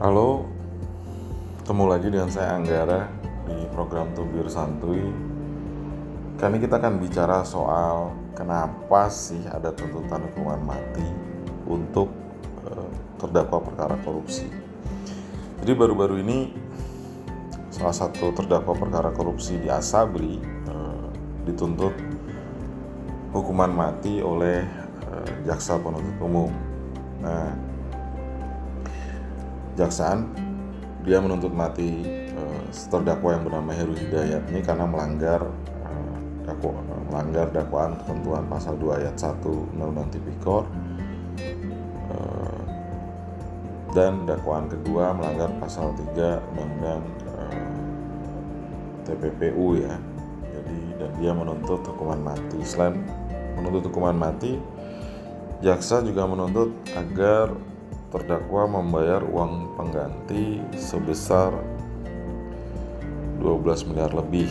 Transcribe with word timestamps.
Halo, 0.00 0.48
ketemu 1.60 1.84
lagi 1.84 2.08
dengan 2.08 2.32
saya 2.32 2.56
Anggara 2.56 3.04
di 3.44 3.68
program 3.68 4.08
Tubir 4.16 4.48
Santuy. 4.48 5.04
Kali 6.40 6.56
ini 6.56 6.64
kita 6.64 6.80
akan 6.80 7.04
bicara 7.04 7.44
soal 7.44 8.08
kenapa 8.32 9.12
sih 9.12 9.44
ada 9.44 9.68
tuntutan 9.76 10.24
hukuman 10.24 10.56
mati 10.64 11.04
untuk 11.68 12.08
eh, 12.64 12.90
terdakwa 13.20 13.60
perkara 13.60 14.00
korupsi. 14.00 14.48
Jadi 15.60 15.72
baru-baru 15.76 16.16
ini 16.24 16.48
salah 17.68 17.92
satu 17.92 18.32
terdakwa 18.32 18.72
perkara 18.72 19.12
korupsi 19.12 19.60
di 19.60 19.68
Asabri 19.68 20.40
eh, 20.40 21.08
dituntut 21.44 21.92
hukuman 23.36 23.68
mati 23.68 24.24
oleh 24.24 24.64
eh, 25.12 25.28
jaksa 25.44 25.76
penuntut 25.76 26.16
umum. 26.24 26.48
Nah, 27.20 27.52
jaksaan 29.78 30.26
dia 31.04 31.18
menuntut 31.20 31.52
mati 31.52 32.04
uh, 32.36 32.62
terdakwa 32.90 33.36
yang 33.36 33.44
bernama 33.46 33.70
Heru 33.72 33.94
Hidayat 33.96 34.48
ini 34.52 34.60
karena 34.60 34.84
melanggar 34.84 35.42
uh, 35.86 36.16
dakwa, 36.44 36.80
melanggar 37.10 37.46
dakwaan 37.50 37.96
ketentuan 38.00 38.44
pasal 38.46 38.76
2 38.76 39.00
ayat 39.04 39.16
1 39.16 39.44
Undang-Undang 39.76 40.08
Tipikor 40.12 40.64
uh, 42.14 42.60
dan 43.90 44.24
dakwaan 44.28 44.70
kedua 44.70 45.16
melanggar 45.16 45.50
pasal 45.58 45.90
3 45.94 46.14
Undang-Undang 46.54 47.30
TPPU 49.10 49.80
ya. 49.80 49.94
Jadi 50.50 50.78
dan 51.02 51.10
dia 51.18 51.32
menuntut 51.34 51.82
hukuman 51.82 52.20
mati. 52.20 52.58
Selain 52.62 52.94
menuntut 53.58 53.90
hukuman 53.90 54.14
mati, 54.14 54.54
jaksa 55.64 56.04
juga 56.06 56.30
menuntut 56.30 56.70
agar 56.94 57.50
terdakwa 58.10 58.82
membayar 58.82 59.22
uang 59.22 59.78
pengganti 59.78 60.58
sebesar 60.74 61.54
12 63.38 63.88
miliar 63.88 64.10
lebih 64.10 64.50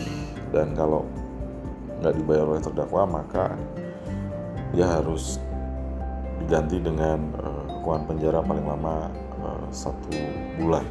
dan 0.50 0.72
kalau 0.72 1.04
nggak 2.00 2.16
dibayar 2.16 2.48
oleh 2.48 2.64
terdakwa 2.64 3.20
maka 3.20 3.52
dia 4.72 4.88
harus 4.88 5.36
diganti 6.40 6.80
dengan 6.80 7.20
uh, 7.36 7.64
hukuman 7.78 8.08
penjara 8.08 8.40
paling 8.40 8.64
lama 8.64 9.12
uh, 9.44 9.64
satu 9.68 10.08
bulan. 10.56 10.86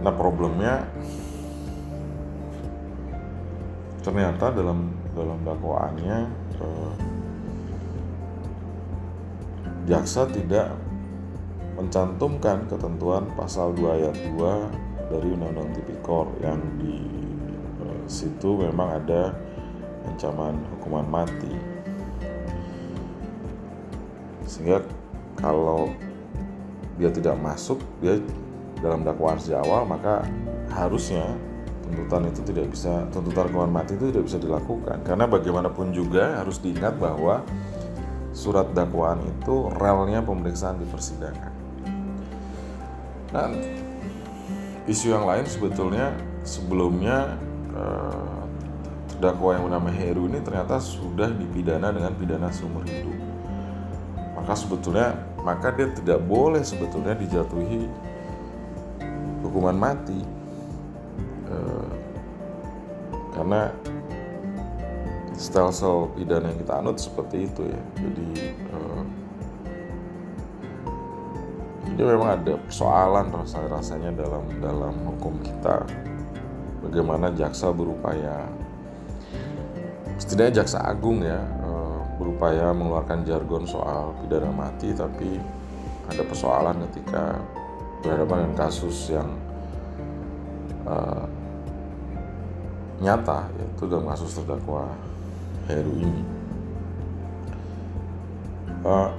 Nah 0.00 0.12
problemnya 0.16 0.88
ternyata 4.00 4.54
dalam 4.56 4.94
dalam 5.12 5.38
dakwaannya 5.44 6.18
uh, 6.64 7.15
jaksa 9.86 10.26
tidak 10.26 10.74
mencantumkan 11.78 12.66
ketentuan 12.66 13.30
pasal 13.38 13.70
2 13.70 13.96
ayat 14.02 14.16
2 14.34 15.14
dari 15.14 15.28
Undang-Undang 15.38 15.70
Tipikor 15.78 16.26
yang 16.42 16.58
di 16.82 16.98
eh, 17.86 18.02
situ 18.10 18.58
memang 18.58 18.98
ada 18.98 19.30
ancaman 20.10 20.58
hukuman 20.76 21.06
mati. 21.06 21.54
Sehingga 24.46 24.82
kalau 25.38 25.90
dia 26.98 27.12
tidak 27.12 27.38
masuk, 27.38 27.78
dia 28.02 28.18
dalam 28.82 29.06
dakwaan 29.06 29.38
sejak 29.38 29.62
awal 29.62 29.86
maka 29.86 30.26
harusnya 30.72 31.24
tuntutan 31.86 32.28
itu 32.28 32.40
tidak 32.42 32.66
bisa 32.74 33.06
tuntutan 33.14 33.46
hukuman 33.48 33.72
mati 33.72 33.94
itu 33.94 34.10
tidak 34.10 34.24
bisa 34.26 34.38
dilakukan 34.42 34.98
karena 35.06 35.24
bagaimanapun 35.24 35.94
juga 35.94 36.42
harus 36.42 36.58
diingat 36.58 36.98
bahwa 36.98 37.46
surat 38.36 38.68
dakwaan 38.76 39.24
itu 39.24 39.72
relnya 39.80 40.20
pemeriksaan 40.20 40.76
di 40.76 40.84
persidangan. 40.84 41.52
Dan 43.32 43.50
isu 44.84 45.16
yang 45.16 45.24
lain 45.24 45.48
sebetulnya 45.48 46.12
sebelumnya 46.44 47.40
eh, 47.72 48.40
terdakwa 49.08 49.56
yang 49.56 49.64
bernama 49.72 49.88
Heru 49.88 50.28
ini 50.28 50.44
ternyata 50.44 50.76
sudah 50.76 51.32
dipidana 51.32 51.88
dengan 51.96 52.12
pidana 52.12 52.52
seumur 52.52 52.84
hidup. 52.84 53.16
Maka 54.36 54.52
sebetulnya 54.52 55.16
maka 55.40 55.72
dia 55.72 55.88
tidak 55.96 56.20
boleh 56.28 56.60
sebetulnya 56.60 57.16
dijatuhi 57.16 57.88
hukuman 59.40 59.80
mati 59.80 60.20
eh, 61.48 61.88
karena 63.32 63.72
stelsel 65.36 66.10
pidana 66.16 66.48
yang 66.48 66.58
kita 66.64 66.74
anut 66.80 66.96
seperti 66.96 67.44
itu 67.44 67.62
ya. 67.68 67.82
Jadi 68.00 68.28
uh, 68.72 69.02
ini 71.92 72.02
memang 72.02 72.28
ada 72.40 72.54
persoalan 72.60 73.32
rasa 73.32 73.60
rasanya 73.68 74.10
dalam 74.16 74.44
dalam 74.58 74.94
hukum 75.04 75.36
kita. 75.44 75.84
Bagaimana 76.84 77.32
jaksa 77.32 77.72
berupaya 77.72 78.48
setidaknya 80.16 80.64
jaksa 80.64 80.80
agung 80.80 81.20
ya 81.20 81.40
uh, 81.60 82.00
berupaya 82.16 82.72
mengeluarkan 82.72 83.26
jargon 83.28 83.68
soal 83.68 84.16
pidana 84.24 84.48
mati 84.48 84.96
tapi 84.96 85.36
ada 86.08 86.22
persoalan 86.24 86.80
ketika 86.88 87.36
berhadapan 88.00 88.48
dengan 88.48 88.56
kasus 88.56 89.10
yang 89.12 89.28
uh, 90.88 91.26
nyata 93.02 93.44
yaitu 93.60 93.84
dalam 93.90 94.08
kasus 94.08 94.32
terdakwa 94.40 94.88
Heru 95.66 95.94
ini. 95.98 96.22
Uh, 98.86 99.10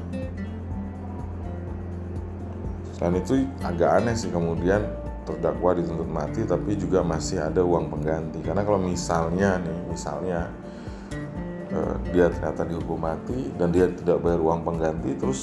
selain 2.95 3.19
itu 3.19 3.45
agak 3.61 3.89
aneh 3.99 4.15
sih 4.15 4.31
kemudian 4.31 4.79
terdakwa 5.27 5.75
dituntut 5.75 6.07
mati 6.07 6.41
tapi 6.47 6.79
juga 6.79 7.03
masih 7.03 7.43
ada 7.43 7.59
uang 7.59 7.91
pengganti 7.91 8.39
karena 8.39 8.63
kalau 8.63 8.79
misalnya 8.79 9.59
nih 9.59 9.79
misalnya 9.91 10.47
uh, 11.75 11.99
dia 12.15 12.31
ternyata 12.31 12.63
dihukum 12.63 12.95
mati 12.95 13.51
dan 13.59 13.75
dia 13.75 13.91
tidak 13.91 14.23
bayar 14.23 14.39
uang 14.39 14.63
pengganti 14.63 15.19
terus 15.19 15.41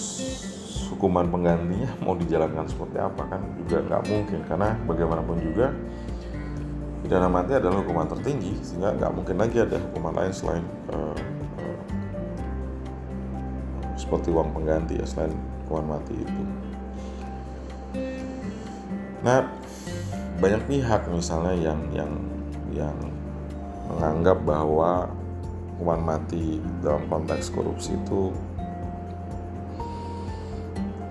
hukuman 0.88 1.28
penggantinya 1.28 1.92
mau 2.04 2.16
dijalankan 2.19 2.65
seperti 2.65 2.97
apa 2.97 3.22
kan 3.28 3.41
juga 3.60 3.76
nggak 3.86 4.03
mungkin 4.09 4.41
karena 4.48 4.69
bagaimanapun 4.88 5.36
juga 5.44 5.66
pidana 7.04 7.28
mati 7.28 7.53
adalah 7.53 7.84
hukuman 7.84 8.09
tertinggi 8.09 8.56
sehingga 8.65 8.97
nggak 8.97 9.12
mungkin 9.12 9.37
lagi 9.37 9.60
ada 9.60 9.76
hukuman 9.76 10.16
lain 10.16 10.32
selain 10.32 10.65
uh, 10.88 11.12
uh, 11.60 11.78
seperti 13.92 14.32
uang 14.32 14.56
pengganti 14.56 14.97
ya 14.97 15.04
selain 15.04 15.37
hukuman 15.69 16.00
mati 16.00 16.16
itu. 16.16 16.42
Nah 19.20 19.44
banyak 20.41 20.65
pihak 20.65 21.04
misalnya 21.12 21.53
yang 21.60 21.81
yang 21.92 22.12
yang 22.72 22.97
menganggap 23.92 24.41
bahwa 24.48 25.12
hukuman 25.76 26.00
mati 26.00 26.56
dalam 26.81 27.04
konteks 27.12 27.53
korupsi 27.53 27.92
itu 28.00 28.32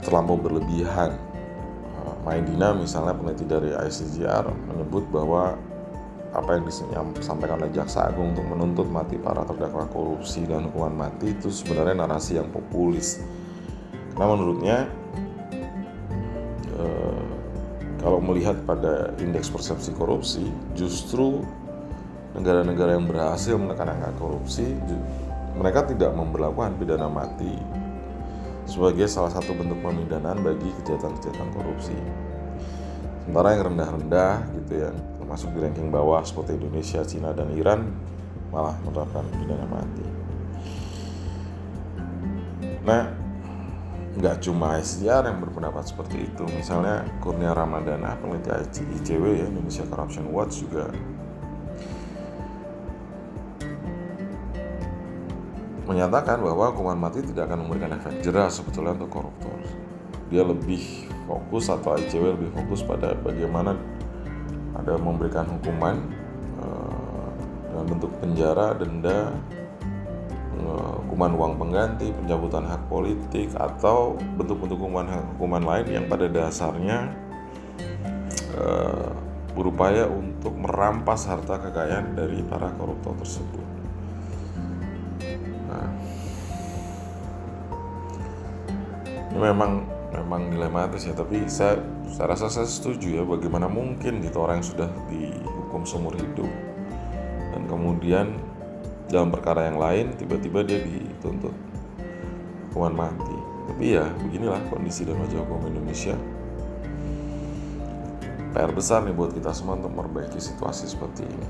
terlampau 0.01 0.41
berlebihan. 0.41 1.13
Maidina 2.23 2.71
misalnya 2.71 3.11
peneliti 3.11 3.43
dari 3.43 3.75
ICGR 3.75 4.47
menyebut 4.71 5.03
bahwa 5.11 5.59
apa 6.33 6.57
yang 6.57 6.65
disampaikan 7.13 7.61
oleh 7.61 7.69
jaksa 7.69 8.09
agung 8.09 8.33
untuk 8.33 8.45
menuntut 8.49 8.87
mati 8.89 9.21
para 9.21 9.45
terdakwa 9.45 9.85
korupsi 9.93 10.49
dan 10.49 10.65
hukuman 10.65 11.07
mati 11.07 11.29
itu 11.29 11.53
sebenarnya 11.53 12.03
narasi 12.03 12.41
yang 12.41 12.49
populis. 12.49 13.21
Karena 14.17 14.25
menurutnya 14.33 14.77
eh, 16.73 17.25
kalau 18.01 18.17
melihat 18.19 18.57
pada 18.65 19.13
indeks 19.21 19.47
persepsi 19.53 19.93
korupsi 19.93 20.49
justru 20.73 21.45
negara-negara 22.33 22.97
yang 22.97 23.05
berhasil 23.05 23.53
menekan 23.53 23.93
angka 23.93 24.09
korupsi 24.17 24.73
mereka 25.53 25.85
tidak 25.85 26.17
memperlakukan 26.17 26.73
pidana 26.81 27.05
mati 27.05 27.53
sebagai 28.65 29.05
salah 29.05 29.29
satu 29.29 29.53
bentuk 29.53 29.77
pemindahan 29.85 30.39
bagi 30.41 30.69
kejahatan-kejahatan 30.81 31.49
korupsi. 31.53 31.97
Sementara 33.23 33.55
yang 33.55 33.63
rendah-rendah 33.71 34.33
gitu 34.59 34.73
ya 34.83 34.89
termasuk 35.23 35.55
di 35.55 35.63
ranking 35.63 35.87
bawah 35.87 36.19
seperti 36.19 36.59
Indonesia, 36.59 36.99
Cina, 37.07 37.31
dan 37.31 37.47
Iran 37.55 37.87
malah 38.51 38.75
menerapkan 38.83 39.23
pidana 39.31 39.63
mati. 39.71 40.03
Nah, 42.83 43.07
nggak 44.19 44.43
cuma 44.43 44.77
ICR 44.83 45.31
yang 45.31 45.39
berpendapat 45.39 45.87
seperti 45.87 46.27
itu. 46.27 46.43
Misalnya 46.51 47.07
Kurnia 47.23 47.55
Ramadana, 47.55 48.19
peneliti 48.19 48.83
ICW 48.99 49.23
ya 49.39 49.45
Indonesia 49.47 49.87
Corruption 49.87 50.27
Watch 50.27 50.67
juga 50.67 50.91
menyatakan 55.83 56.39
bahwa 56.39 56.71
hukuman 56.71 56.99
mati 56.99 57.23
tidak 57.23 57.47
akan 57.47 57.67
memberikan 57.67 57.95
efek 57.95 58.19
jerah 58.23 58.51
sebetulnya 58.51 58.95
untuk 58.99 59.11
koruptor. 59.11 59.55
Dia 60.27 60.43
lebih 60.43 61.07
fokus 61.27 61.71
atau 61.71 61.95
ICW 61.95 62.35
lebih 62.35 62.49
fokus 62.55 62.83
pada 62.83 63.15
bagaimana 63.15 63.75
ada 64.77 64.97
memberikan 64.97 65.45
hukuman 65.47 66.01
uh, 66.61 67.29
dalam 67.73 67.85
bentuk 67.89 68.11
penjara, 68.21 68.73
denda, 68.77 69.33
hukuman 71.13 71.37
uang 71.37 71.53
pengganti, 71.61 72.09
pencabutan 72.09 72.65
hak 72.65 72.89
politik 72.89 73.53
atau 73.53 74.17
bentuk-bentuk 74.33 74.81
hukuman 74.81 75.05
hukuman 75.37 75.61
lain 75.61 75.87
yang 75.93 76.05
pada 76.09 76.25
dasarnya 76.25 77.13
uh, 78.57 79.13
berupaya 79.53 80.09
untuk 80.09 80.57
merampas 80.57 81.29
harta 81.29 81.61
kekayaan 81.61 82.17
dari 82.17 82.41
para 82.49 82.73
koruptor 82.81 83.13
tersebut. 83.21 83.61
Nah, 85.69 85.89
ini 89.29 89.37
memang 89.37 89.85
memang 90.13 90.53
dilematis 90.53 91.09
ya, 91.09 91.17
tapi 91.17 91.49
saya 91.49 91.81
saya 92.13 92.37
rasa 92.37 92.51
saya 92.51 92.69
setuju 92.69 93.21
ya 93.21 93.23
bagaimana 93.25 93.65
mungkin 93.65 94.21
gitu 94.21 94.37
orang 94.45 94.61
yang 94.61 94.67
sudah 94.67 94.89
dihukum 95.09 95.81
seumur 95.87 96.13
hidup. 96.13 96.49
Dan 97.53 97.65
kemudian 97.65 98.37
dalam 99.09 99.33
perkara 99.33 99.69
yang 99.69 99.77
lain 99.81 100.13
tiba-tiba 100.17 100.61
dia 100.61 100.81
dituntut 100.81 101.53
hukuman 102.69 103.09
mati. 103.09 103.37
Tapi 103.69 103.95
ya 103.95 104.05
beginilah 104.21 104.59
kondisi 104.69 105.05
dan 105.05 105.17
wajah 105.21 105.39
hukum 105.45 105.69
Indonesia. 105.69 106.17
PR 108.53 108.69
besar 108.69 109.01
nih 109.01 109.17
buat 109.17 109.33
kita 109.33 109.49
semua 109.49 109.81
untuk 109.81 109.89
memperbaiki 109.97 110.37
situasi 110.37 110.85
seperti 110.85 111.25
ini. 111.25 111.47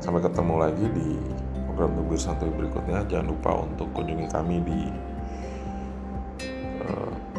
Sampai 0.00 0.24
ketemu 0.24 0.54
lagi 0.56 0.86
di 0.96 1.20
program 1.68 1.92
Tubir 1.92 2.16
Santuy 2.16 2.48
berikutnya. 2.48 3.04
Jangan 3.04 3.26
lupa 3.28 3.52
untuk 3.68 3.92
kunjungi 3.92 4.32
kami 4.32 4.56
di 4.64 4.80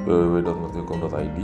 www.ngertihukum.id 0.10 1.40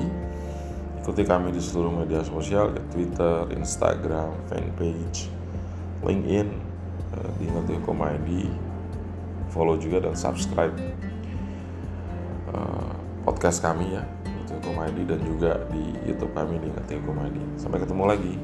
ikuti 1.06 1.22
kami 1.22 1.54
di 1.54 1.62
seluruh 1.62 2.02
media 2.02 2.26
sosial 2.26 2.74
ya 2.74 2.82
Twitter, 2.90 3.46
Instagram, 3.54 4.34
fanpage, 4.50 5.30
LinkedIn, 6.02 6.66
Eh, 7.16 7.32
di 7.40 7.48
ID 7.48 8.52
follow 9.48 9.80
juga 9.80 10.04
dan 10.04 10.18
subscribe 10.20 10.76
uh, 12.52 12.92
podcast 13.24 13.64
kami 13.64 13.96
ya 13.96 14.04
ID 14.92 15.08
dan 15.08 15.24
juga 15.24 15.64
di 15.72 15.96
YouTube 16.04 16.36
kami 16.36 16.60
di 16.60 16.68
ID 17.32 17.56
sampai 17.56 17.80
ketemu 17.80 18.04
lagi 18.04 18.36